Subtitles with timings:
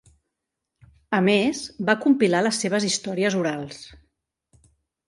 [1.17, 3.89] A més, va compilar les seves històries orals.